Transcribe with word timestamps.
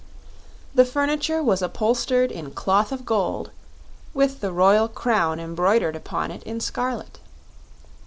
The 0.73 0.83
furniture 0.83 1.43
was 1.43 1.61
upholstered 1.61 2.31
in 2.31 2.53
cloth 2.53 2.91
of 2.91 3.05
gold, 3.05 3.51
with 4.15 4.39
the 4.41 4.51
royal 4.51 4.87
crown 4.87 5.39
embroidered 5.39 5.95
upon 5.95 6.31
it 6.31 6.41
in 6.41 6.59
scarlet. 6.59 7.19